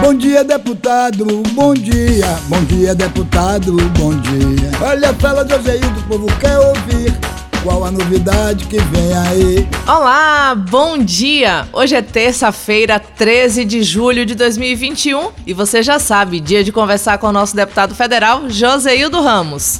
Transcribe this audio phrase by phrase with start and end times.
[0.00, 2.26] Bom dia, deputado, bom dia.
[2.48, 4.70] Bom dia, deputado, bom dia.
[4.82, 7.12] Olha, fala Joseildo, o povo quer ouvir.
[7.62, 9.68] Qual a novidade que vem aí?
[9.88, 11.66] Olá, bom dia!
[11.72, 17.16] Hoje é terça-feira, 13 de julho de 2021 e você já sabe, dia de conversar
[17.16, 19.78] com o nosso deputado federal, Joseildo Ramos.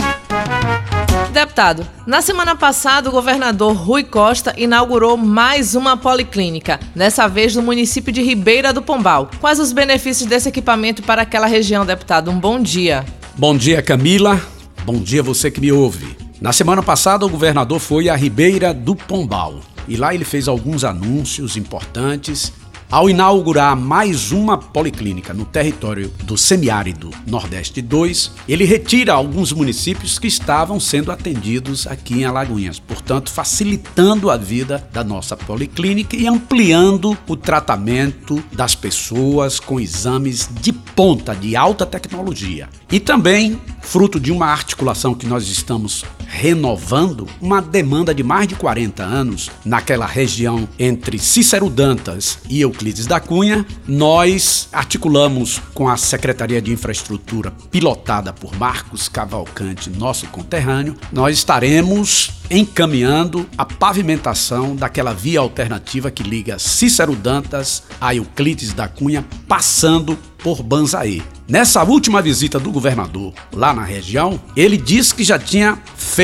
[1.45, 7.61] Deputado, na semana passada o governador Rui Costa inaugurou mais uma policlínica, dessa vez no
[7.61, 9.31] município de Ribeira do Pombal.
[9.43, 12.31] Quais os benefícios desse equipamento para aquela região, deputado?
[12.31, 13.05] Um bom dia.
[13.37, 14.41] Bom dia, Camila.
[14.87, 16.17] Bom dia você que me ouve.
[16.41, 20.83] Na semana passada o governador foi a Ribeira do Pombal e lá ele fez alguns
[20.83, 22.55] anúncios importantes
[22.91, 30.19] ao inaugurar mais uma policlínica no território do semiárido Nordeste 2, ele retira alguns municípios
[30.19, 36.27] que estavam sendo atendidos aqui em Alagoinhas, portanto, facilitando a vida da nossa policlínica e
[36.27, 42.69] ampliando o tratamento das pessoas com exames de ponta, de alta tecnologia.
[42.91, 48.57] E também, fruto de uma articulação que nós estamos renovando, uma demanda de mais de
[48.57, 55.97] 40 anos naquela região entre Cícero Dantas e Euclides da Cunha, nós articulamos com a
[55.97, 65.15] Secretaria de Infraestrutura, pilotada por Marcos Cavalcante, nosso conterrâneo, nós estaremos encaminhando a pavimentação daquela
[65.15, 71.23] via alternativa que liga Cícero Dantas a Euclides da Cunha, passando por Banzaí.
[71.49, 76.24] Nessa última visita do governador lá na região, ele disse que já tinha feito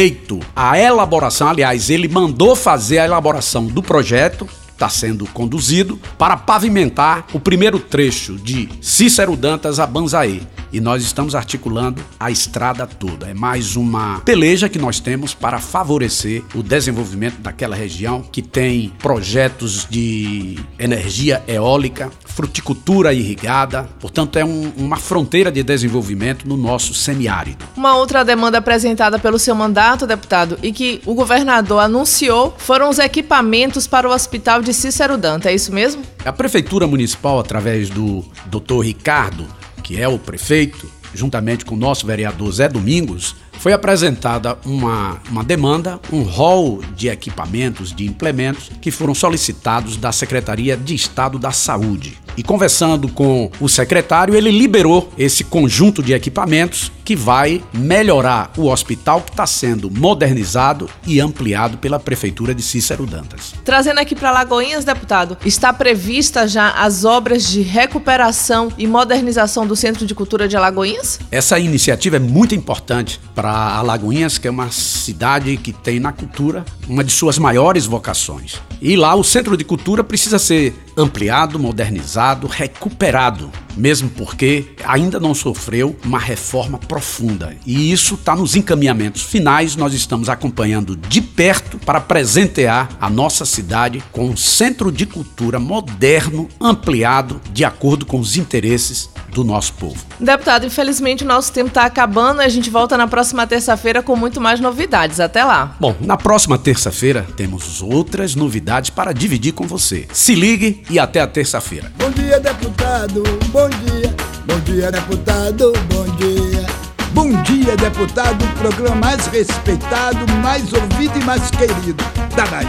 [0.57, 4.49] a elaboração, aliás, ele mandou fazer a elaboração do projeto
[4.81, 10.41] está sendo conduzido para pavimentar o primeiro trecho de Cícero Dantas a Banzaí
[10.73, 13.29] e nós estamos articulando a estrada toda.
[13.29, 18.91] É mais uma peleja que nós temos para favorecer o desenvolvimento daquela região que tem
[18.99, 22.11] projetos de energia eólica,
[22.41, 27.67] fruticultura irrigada, portanto é um, uma fronteira de desenvolvimento no nosso semiárido.
[27.77, 32.99] Uma outra demanda apresentada pelo seu mandato, deputado, e que o governador anunciou foram os
[32.99, 36.03] equipamentos para o Hospital de Cícero Danta, é isso mesmo?
[36.25, 38.81] A Prefeitura Municipal, através do Dr.
[38.85, 39.47] Ricardo,
[39.83, 45.45] que é o prefeito, juntamente com o nosso vereador Zé Domingos, foi apresentada uma, uma
[45.45, 51.53] demanda, um rol de equipamentos, de implementos que foram solicitados da Secretaria de Estado da
[51.53, 52.19] Saúde.
[52.37, 58.69] E conversando com o secretário, ele liberou esse conjunto de equipamentos que vai melhorar o
[58.69, 63.53] hospital que está sendo modernizado e ampliado pela Prefeitura de Cícero Dantas.
[63.65, 69.75] Trazendo aqui para Lagoinhas, deputado, está prevista já as obras de recuperação e modernização do
[69.75, 71.19] Centro de Cultura de Alagoinhas?
[71.33, 76.63] Essa iniciativa é muito importante para Alagoinhas, que é uma cidade que tem na cultura
[76.87, 78.61] uma de suas maiores vocações.
[78.83, 85.35] E lá o Centro de Cultura precisa ser ampliado, modernizado, recuperado, mesmo porque ainda não
[85.35, 87.57] sofreu uma reforma profunda.
[87.65, 93.47] E isso está nos encaminhamentos finais, nós estamos acompanhando de perto para presentear a nossa
[93.47, 99.75] cidade com um centro de cultura moderno, ampliado, de acordo com os interesses do nosso
[99.75, 100.05] povo.
[100.19, 102.41] Deputado, infelizmente o nosso tempo está acabando.
[102.41, 105.21] A gente volta na próxima terça-feira com muito mais novidades.
[105.21, 105.77] Até lá.
[105.81, 110.07] Bom, na próxima terça-feira temos outras novidades para dividir com você.
[110.13, 111.93] Se ligue e até a terça-feira.
[111.97, 114.15] Bom dia, deputado, bom dia.
[114.47, 116.67] Bom dia, deputado, bom dia.
[117.13, 122.03] Bom dia, deputado, o programa mais respeitado, mais ouvido e mais querido
[122.37, 122.69] da Bahia.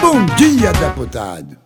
[0.00, 1.61] Bom dia, deputado.